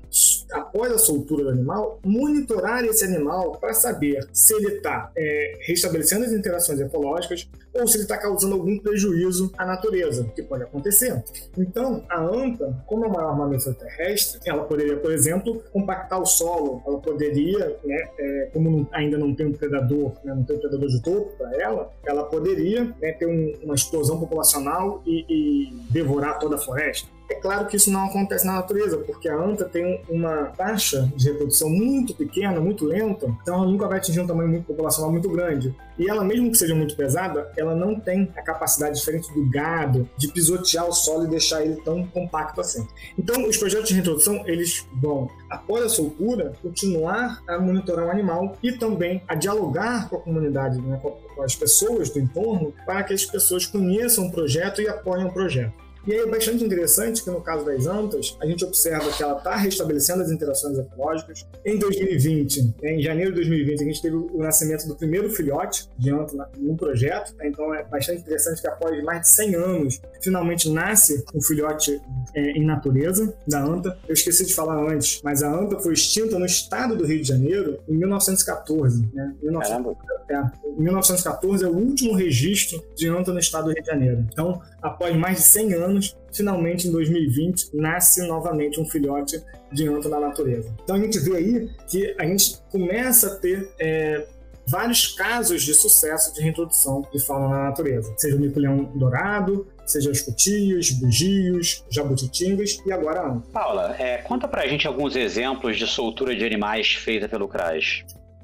[0.51, 6.25] após a soltura do animal, monitorar esse animal para saber se ele está é, restabelecendo
[6.25, 11.21] as interações ecológicas ou se ele está causando algum prejuízo à natureza, que pode acontecer.
[11.57, 16.25] Então, a anta, como é o maior mamífero terrestre, ela poderia, por exemplo, compactar o
[16.25, 20.59] solo, ela poderia, né, é, como ainda não tem um predador, né, não tem um
[20.59, 25.73] predador de topo para ela, ela poderia né, ter um, uma explosão populacional e, e
[25.91, 27.09] devorar toda a floresta.
[27.29, 31.31] É claro que isso não acontece na natureza, porque a anta tem uma taxa de
[31.31, 35.29] reprodução muito pequena, muito lenta, então ela nunca vai atingir um tamanho muito populacional muito
[35.29, 35.75] grande.
[35.97, 40.09] E ela, mesmo que seja muito pesada, ela não tem a capacidade diferente do gado
[40.17, 42.87] de pisotear o solo e deixar ele tão compacto assim.
[43.17, 48.57] Então, os projetos de reintrodução, eles vão, após a soltura, continuar a monitorar o animal
[48.63, 53.13] e também a dialogar com a comunidade, né, com as pessoas do entorno, para que
[53.13, 55.88] as pessoas conheçam o projeto e apoiem o projeto.
[56.07, 59.37] E aí é bastante interessante que no caso das antas, a gente observa que ela
[59.37, 61.45] está restabelecendo as interações ecológicas.
[61.65, 65.89] Em 2020, né, em janeiro de 2020, a gente teve o nascimento do primeiro filhote
[65.97, 67.35] de anta no projeto.
[67.37, 72.01] Né, então é bastante interessante que após mais de 100 anos, finalmente nasce um filhote
[72.33, 73.97] é, em natureza da anta.
[74.07, 77.27] Eu esqueci de falar antes, mas a anta foi extinta no estado do Rio de
[77.27, 79.09] Janeiro em 1914.
[79.13, 79.33] Né?
[79.41, 79.97] 19...
[80.29, 80.43] É,
[80.77, 84.27] 1914 é o último registro de anta no estado do Rio de Janeiro.
[84.31, 85.88] Então, após mais de 100 anos,
[86.31, 90.73] finalmente em 2020 nasce novamente um filhote de anta na natureza.
[90.83, 94.27] Então a gente vê aí que a gente começa a ter é,
[94.67, 100.11] vários casos de sucesso de reintrodução de fauna na natureza, seja o mico-leão dourado, seja
[100.11, 103.47] os cutios, bugios, jabutitingas e agora a anta.
[103.51, 108.03] Paula, é, conta pra gente alguns exemplos de soltura de animais feita pelo CRAS.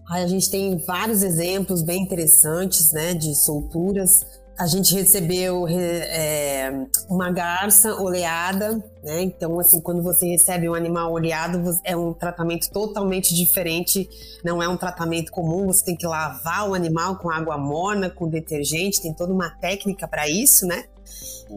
[0.09, 4.25] A gente tem vários exemplos bem interessantes, né, de solturas.
[4.57, 6.71] A gente recebeu é,
[7.09, 9.21] uma garça oleada, né?
[9.21, 14.09] Então, assim, quando você recebe um animal oleado, é um tratamento totalmente diferente.
[14.45, 15.67] Não é um tratamento comum.
[15.67, 19.01] Você tem que lavar o animal com água morna, com detergente.
[19.01, 20.85] Tem toda uma técnica para isso, né?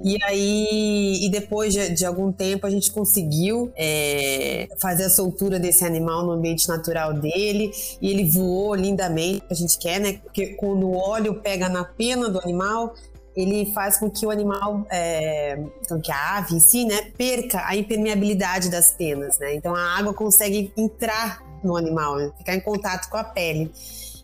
[0.05, 5.59] E aí, e depois de, de, algum tempo, a gente conseguiu é, fazer a soltura
[5.59, 7.71] desse animal no ambiente natural dele.
[8.01, 10.21] E ele voou lindamente, a gente quer, né?
[10.23, 12.95] Porque quando o óleo pega na pena do animal,
[13.35, 17.65] ele faz com que o animal, é, então que a ave em si, né, perca
[17.67, 19.55] a impermeabilidade das penas, né?
[19.55, 22.31] Então a água consegue entrar no animal, né?
[22.37, 23.71] ficar em contato com a pele.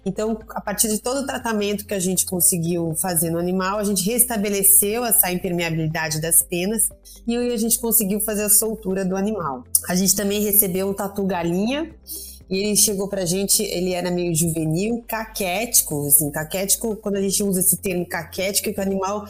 [0.05, 3.85] Então, a partir de todo o tratamento que a gente conseguiu fazer no animal, a
[3.85, 6.88] gente restabeleceu essa impermeabilidade das penas
[7.27, 9.64] e aí a gente conseguiu fazer a soltura do animal.
[9.88, 11.90] A gente também recebeu um tatu galinha
[12.51, 17.43] e ele chegou pra gente, ele era meio juvenil, caquético, assim, caquético, quando a gente
[17.43, 19.27] usa esse termo caquético, é que o animal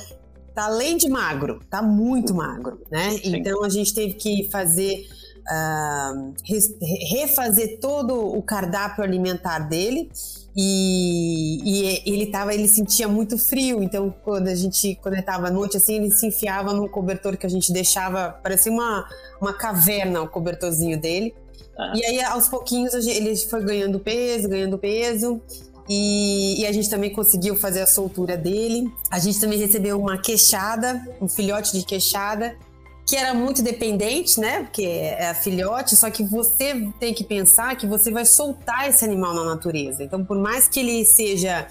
[0.52, 3.10] tá além de magro, tá muito magro, né?
[3.10, 3.36] Sim.
[3.36, 5.06] Então a gente teve que fazer
[5.44, 6.34] uh,
[7.10, 10.10] refazer todo o cardápio alimentar dele
[10.56, 15.48] e, e, ele tava, ele sentia muito frio, então quando a gente, quando ele tava
[15.48, 19.04] à noite assim, ele se enfiava num cobertor que a gente deixava, parecia uma,
[19.40, 21.34] uma caverna o cobertorzinho dele.
[21.76, 21.92] Ah.
[21.96, 25.40] E aí aos pouquinhos ele foi ganhando peso, ganhando peso.
[25.88, 28.90] E, e, a gente também conseguiu fazer a soltura dele.
[29.10, 32.56] A gente também recebeu uma queixada, um filhote de queixada
[33.14, 34.64] que era muito dependente, né?
[34.64, 39.32] Porque é filhote, só que você tem que pensar que você vai soltar esse animal
[39.32, 40.02] na natureza.
[40.02, 41.68] Então, por mais que ele seja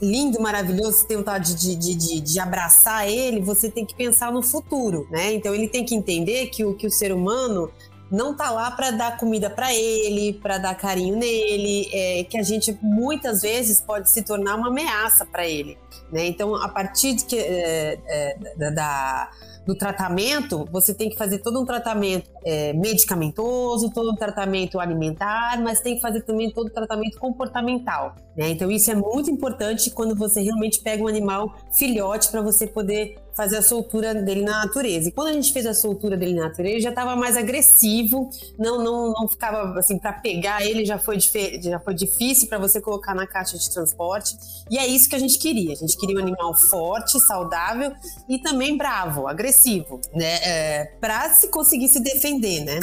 [0.00, 4.30] lindo, maravilhoso, você tem vontade de, de, de, de, abraçar ele, você tem que pensar
[4.30, 5.32] no futuro, né?
[5.32, 7.68] Então ele tem que entender que o, que o ser humano
[8.08, 12.44] não tá lá para dar comida para ele, para dar carinho nele, é, que a
[12.44, 15.76] gente muitas vezes pode se tornar uma ameaça para ele,
[16.10, 16.26] né?
[16.26, 19.30] Então a partir de que, é, é, da
[19.66, 25.60] do tratamento, você tem que fazer todo um tratamento é, medicamentoso, todo um tratamento alimentar,
[25.62, 28.16] mas tem que fazer também todo o tratamento comportamental.
[28.36, 28.48] Né?
[28.48, 33.18] Então, isso é muito importante quando você realmente pega um animal filhote para você poder
[33.34, 35.08] fazer a soltura dele na natureza.
[35.08, 38.82] E quando a gente fez a soltura dele na natureza, já estava mais agressivo, não
[38.82, 43.14] não, não ficava assim para pegar ele já foi já foi difícil para você colocar
[43.14, 44.36] na caixa de transporte.
[44.70, 45.74] E é isso que a gente queria.
[45.80, 47.92] Gente queria um animal forte, saudável
[48.28, 50.36] e também bravo, agressivo, né?
[50.42, 52.80] É, para se conseguir se defender, né?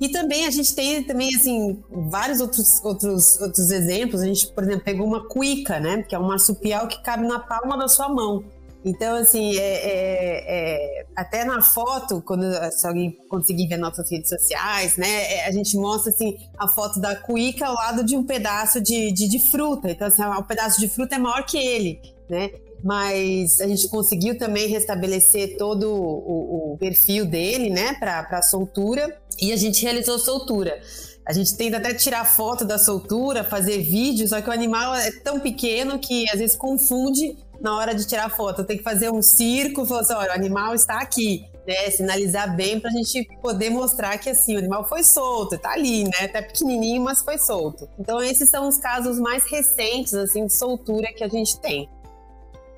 [0.00, 4.20] E também a gente tem também assim vários outros outros outros exemplos.
[4.20, 7.38] A gente, por exemplo, pegou uma cuica, né, que é um marsupial que cabe na
[7.38, 8.42] palma da sua mão.
[8.84, 14.28] Então, assim, é, é, é, até na foto, quando se alguém conseguir ver nossas redes
[14.28, 18.24] sociais, né, é, a gente mostra assim a foto da cuíca ao lado de um
[18.24, 19.88] pedaço de, de, de fruta.
[19.88, 22.50] Então, assim, o pedaço de fruta é maior que ele, né?
[22.82, 29.16] Mas a gente conseguiu também restabelecer todo o, o perfil dele, né, para a soltura,
[29.40, 30.80] e a gente realizou soltura.
[31.24, 35.12] A gente tenta até tirar foto da soltura, fazer vídeo, só que o animal é
[35.12, 38.64] tão pequeno que às vezes confunde na hora de tirar foto.
[38.64, 41.46] Tem que fazer um circo, falar assim, olha, o animal está aqui.
[41.64, 45.70] Né, sinalizar bem para a gente poder mostrar que assim o animal foi solto, tá
[45.70, 46.24] ali, né?
[46.24, 47.88] Até pequenininho, mas foi solto.
[47.96, 51.88] Então esses são os casos mais recentes assim de soltura que a gente tem.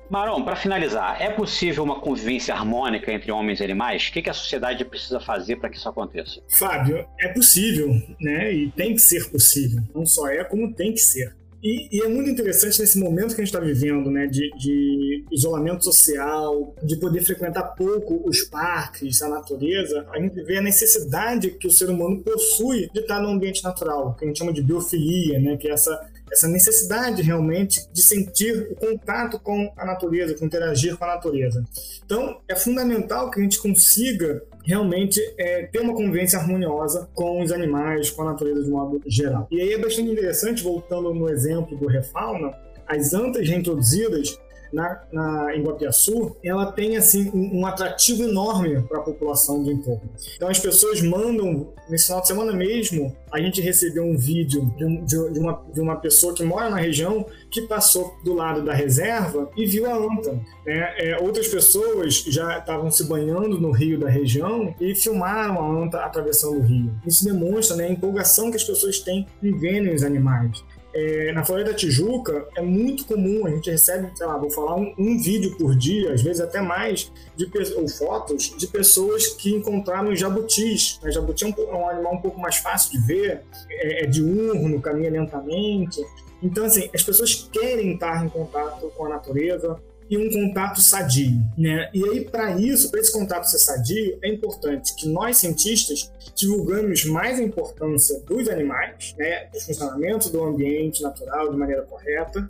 [0.09, 4.07] Marom, para finalizar, é possível uma convivência harmônica entre homens e animais?
[4.07, 6.41] O que, a sociedade precisa fazer para que isso aconteça?
[6.47, 7.89] Fábio, é possível,
[8.19, 8.53] né?
[8.53, 9.81] E tem que ser possível.
[9.93, 11.35] Não só é, como tem que ser.
[11.65, 15.25] E, e, é muito interessante nesse momento que a gente está vivendo, né, de, de,
[15.31, 21.49] isolamento social, de poder frequentar pouco os parques, a natureza, a gente vê a necessidade
[21.49, 24.61] que o ser humano possui de estar no ambiente natural, que a gente chama de
[24.61, 30.33] biofilia, né, que é essa essa necessidade realmente de sentir o contato com a natureza,
[30.33, 31.63] com interagir com a natureza.
[32.05, 37.51] Então, é fundamental que a gente consiga realmente é, ter uma convivência harmoniosa com os
[37.51, 39.47] animais, com a natureza de modo geral.
[39.51, 42.51] E aí é bastante interessante, voltando no exemplo do Refauna,
[42.87, 44.39] as antas reintroduzidas
[44.71, 49.71] na, na, em Guapiaçu, ela tem assim um, um atrativo enorme para a população do
[49.71, 50.09] entorno.
[50.35, 54.85] Então as pessoas mandam, nesse final de semana mesmo, a gente recebeu um vídeo de,
[54.85, 58.73] um, de, uma, de uma pessoa que mora na região que passou do lado da
[58.73, 60.33] reserva e viu a anta.
[60.65, 60.93] Né?
[60.97, 65.99] É, outras pessoas já estavam se banhando no rio da região e filmaram a anta
[65.99, 66.93] atravessando o rio.
[67.05, 70.63] Isso demonstra né, a empolgação que as pessoas têm em verem os animais.
[70.97, 74.77] É, na Florida da Tijuca é muito comum, a gente recebe, sei lá, vou falar
[74.77, 79.53] um, um vídeo por dia, às vezes até mais, de, ou fotos de pessoas que
[79.53, 80.97] encontraram jabutis.
[81.03, 81.11] Né?
[81.11, 84.79] Jabuti é um, é um, animal um pouco mais fácil de ver, é, é diurno,
[84.79, 86.01] caminha lentamente.
[86.41, 89.77] Então, assim, as pessoas querem estar em contato com a natureza,
[90.09, 91.89] e um contato sadio, né?
[91.93, 97.05] E aí para isso, para esse contato ser sadio, é importante que nós cientistas divulgamos
[97.05, 102.47] mais a importância dos animais, né, do funcionamento do ambiente natural de maneira correta,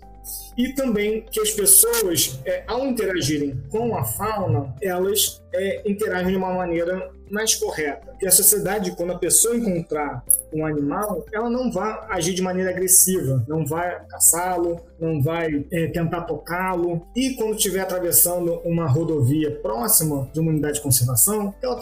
[0.58, 6.38] e também que as pessoas, é, ao interagirem com a fauna, elas é, interagem de
[6.38, 8.14] uma maneira mais correta.
[8.20, 10.24] Que a sociedade, quando a pessoa encontrar
[10.54, 15.88] um animal, ela não vai agir de maneira agressiva, não vai caçá-lo, não vai é,
[15.88, 17.06] tentar tocá-lo.
[17.16, 21.76] E quando estiver atravessando uma rodovia próxima de uma unidade de conservação, ela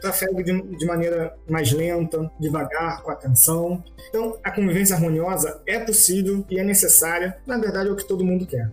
[0.00, 3.82] trafegue de, de maneira mais lenta, devagar, com atenção.
[4.08, 7.36] Então, a convivência harmoniosa é possível e é necessária.
[7.46, 8.70] Na verdade, é o que todo mundo quer.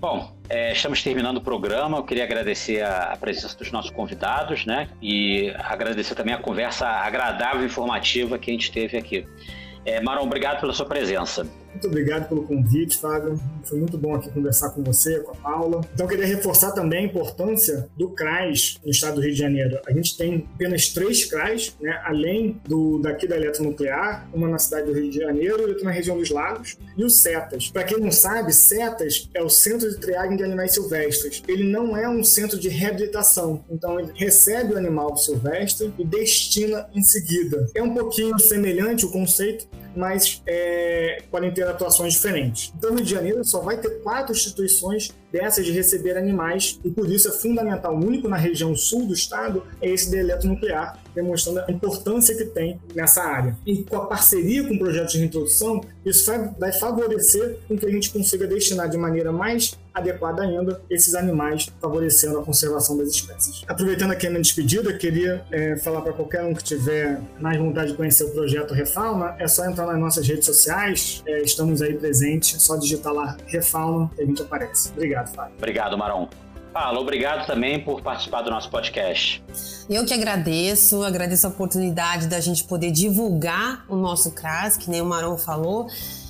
[0.00, 1.98] Bom, é, estamos terminando o programa.
[1.98, 4.88] Eu queria agradecer a, a, presença dos nossos convidados, né?
[5.02, 9.26] E agradecer também a conversa agradável e informativa que a gente teve aqui.
[9.84, 11.46] É, Maron, obrigado pela sua presença.
[11.72, 13.40] Muito obrigado pelo convite, Fábio.
[13.64, 15.80] Foi muito bom aqui conversar com você, com a Paula.
[15.94, 19.80] Então, queria reforçar também a importância do CRAS no estado do Rio de Janeiro.
[19.86, 24.86] A gente tem apenas três CRAS, né, além do daqui da eletronuclear, uma na cidade
[24.86, 27.70] do Rio de Janeiro e outra na região dos Lagos, e o CETAS.
[27.70, 31.42] Para quem não sabe, CETAS é o Centro de Triagem de Animais Silvestres.
[31.46, 36.88] Ele não é um centro de reabilitação, então ele recebe o animal silvestre e destina
[36.94, 37.68] em seguida.
[37.74, 39.66] É um pouquinho semelhante o conceito,
[39.96, 42.72] mas é, podem ter atuações diferentes.
[42.76, 46.90] Então, o Rio de Janeiro só vai ter quatro instituições dessas de receber animais, e
[46.90, 51.60] por isso é fundamental, único na região sul do estado é esse de eletronuclear, demonstrando
[51.60, 53.56] a importância que tem nessa área.
[53.66, 57.86] E com a parceria com o projeto de reintrodução, isso vai, vai favorecer com que
[57.86, 63.08] a gente consiga destinar de maneira mais adequada ainda esses animais, favorecendo a conservação das
[63.08, 63.62] espécies.
[63.66, 67.90] Aproveitando aqui a minha despedida, queria é, falar para qualquer um que tiver mais vontade
[67.90, 71.94] de conhecer o projeto Refauna, é só entrar nas nossas redes sociais, é, estamos aí
[71.94, 74.90] presentes, é só digitar lá Refauna que a gente aparece.
[74.90, 75.54] Obrigado, Fábio.
[75.56, 76.28] Obrigado, Maron.
[76.72, 79.42] Paulo, obrigado também por participar do nosso podcast.
[79.88, 85.02] Eu que agradeço, agradeço a oportunidade da gente poder divulgar o nosso CRAS, que nem
[85.02, 85.88] o Maron falou.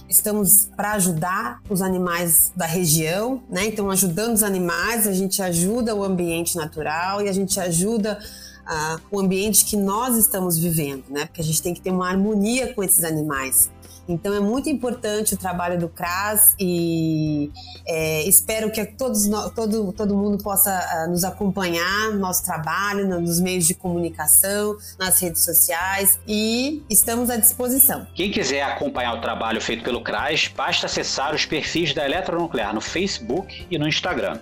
[0.09, 3.66] Estamos para ajudar os animais da região, né?
[3.66, 8.18] Então, ajudando os animais, a gente ajuda o ambiente natural e a gente ajuda
[8.66, 11.26] uh, o ambiente que nós estamos vivendo, né?
[11.26, 13.70] Porque a gente tem que ter uma harmonia com esses animais.
[14.11, 17.51] Então é muito importante o trabalho do CRAS e
[17.87, 20.71] é, espero que todos, todo, todo mundo possa
[21.07, 27.31] uh, nos acompanhar no nosso trabalho, nos meios de comunicação, nas redes sociais e estamos
[27.31, 28.07] à disposição.
[28.15, 32.81] Quem quiser acompanhar o trabalho feito pelo CRAS, basta acessar os perfis da Eletronuclear no
[32.81, 34.39] Facebook e no Instagram.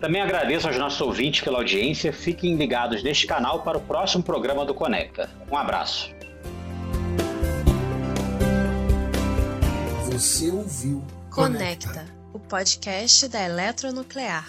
[0.00, 2.12] Também agradeço aos nossos ouvintes pela audiência.
[2.12, 5.30] Fiquem ligados neste canal para o próximo programa do Conecta.
[5.50, 6.13] Um abraço.
[10.14, 14.46] Você ouviu Conecta, Conecta, o podcast da Eletronuclear.